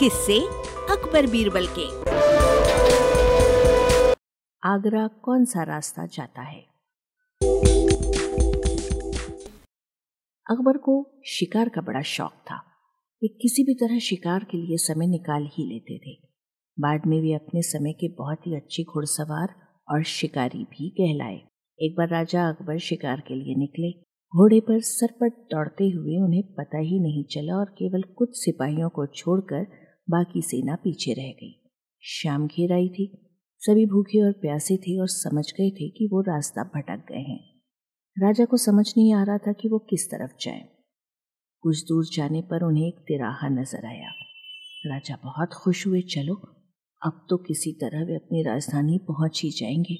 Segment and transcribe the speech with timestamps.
[0.00, 0.40] किससे
[0.92, 1.86] अकबर बीरबल के।
[4.68, 6.60] आगरा कौन सा रास्ता जाता है?
[10.50, 12.56] अकबर को शिकार का बड़ा शौक था।
[13.22, 16.18] वे किसी भी तरह शिकार के लिए समय निकाल ही लेते थे।
[16.80, 19.54] बाद में वे अपने समय के बहुत ही अच्छे घुड़सवार
[19.90, 21.40] और शिकारी भी कहलाए।
[21.80, 23.90] एक बार राजा अकबर शिकार के लिए निकले।
[24.26, 29.06] घोड़े पर सरपट दौड़ते हुए उन्हें पता ही नहीं चला और केवल कुछ सिपाहियों को
[29.06, 31.70] छोड़कर बाकी सेना पीछे रह गई।
[32.00, 33.22] शाम घेर आई थी।
[33.58, 37.56] सभी भूखे और प्यासे थे और समझ गए थे कि वो रास्ता भटक गए हैं।
[38.22, 40.68] राजा को समझ नहीं आ रहा था कि वो किस तरफ़ जाए।
[41.60, 44.10] कुछ दूर जाने पर उन्हें एक तिराहा नज़र आया।
[44.86, 46.34] राजा बहुत खुश हुए, चलो,
[47.04, 49.94] अब तो किसी तरह वे अपनी राजधानी पहुँच ही जाएँगे।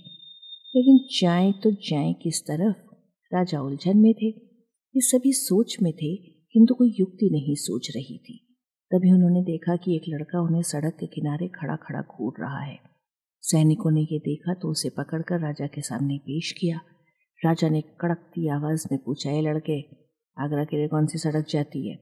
[0.76, 2.76] लेकिन जाए तो जाए किस तरफ़?
[3.34, 4.26] राजा उलझन में थे।
[4.96, 8.35] ये सभी सोच में थे, किंतु कोई युक्ति नहीं सोच रही थी।
[8.90, 12.78] तभी उन्होंने देखा कि एक लड़का उन्हें सड़क के किनारे खड़ा खड़ा घूर रहा है।
[13.42, 16.80] सैनिकों ने ये देखा तो उसे पकड़कर राजा के सामने पेश किया।
[17.40, 19.80] राजा ने कड़कती आवाज़ में पूछा ये लड़के,
[20.36, 21.98] आगरा के लिए कौन सी सड़क जाती है?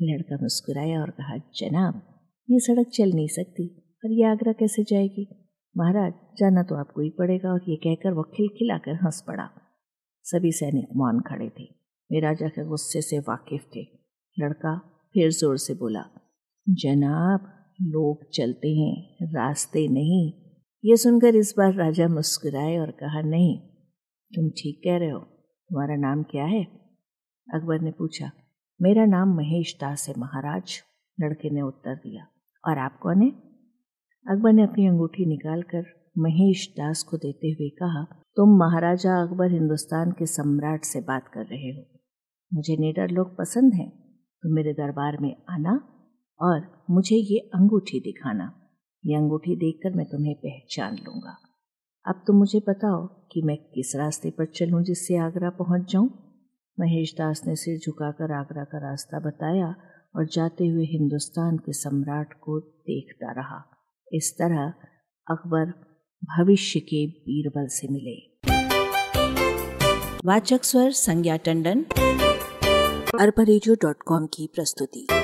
[0.00, 2.02] लड़का मुस्कुराया और कहा, जनाब,
[2.50, 3.66] ये सड़क चल नहीं सकती
[4.04, 5.26] और ये आगरा कैसे जाएगी?
[5.76, 9.48] महाराज, जाना तो आपको ही पड़ेगा और ये कहकर वह खिलखिलाकर हंस पड़ा।
[10.24, 11.64] सभी सैनिक मौन खड़े थे।
[12.10, 13.82] वे राजा के गुस्से से वाकिफ थे।
[14.38, 14.80] लड़का
[15.14, 16.04] फिर ज़ोर से बोला,
[16.66, 17.46] जनाब,
[17.82, 20.32] लोग चलते हैं, रास्ते नहीं।
[20.84, 23.58] ये सुनकर इस बार राजा मुस्कुराए और कहा, नहीं,
[24.30, 26.62] तुम ठीक कह रहे हो, तुम्हारा नाम क्या है?
[27.48, 28.30] अकबर ने पूछा,
[28.80, 30.80] मेरा नाम महेश दास है, महाराज।
[31.18, 32.26] लड़के ने उत्तर दिया,
[32.64, 33.30] और आप कौन है?
[34.26, 35.84] अकबर ने अपनी अंगूठी निकालकर
[36.18, 38.04] महेश दास को देते हुए कहा,
[38.36, 41.82] तुम महाराजा अकबर हिंदुस्तान के सम्राट से बात कर रहे हो।
[42.52, 44.09] मुझे नेडर लोग पसंद हैं।
[44.42, 45.80] तो मेरे दरबार में आना
[46.40, 48.52] और मुझे ये अंगूठी दिखाना।
[49.06, 51.36] ये अंगूठी देखकर मैं तुम्हें पहचान लूँगा।
[52.06, 56.08] अब तुम मुझे बताओ कि मैं किस रास्ते पर चलूँ जिससे आगरा पहुँच जाऊँ?
[56.80, 59.74] महेश दास ने सिर झुकाकर आगरा का रास्ता बताया
[60.16, 63.64] और जाते हुए हिंदुस्तान के सम्राट को देखता रहा।
[64.12, 64.74] इस तरह
[65.30, 65.66] अकबर
[66.24, 68.30] भविष्य के बीरबल से मिले।
[70.24, 71.84] वाचक स्वर संज्ञा टंडन।
[73.18, 73.42] अरबा
[74.26, 75.19] की प्रस्तुति।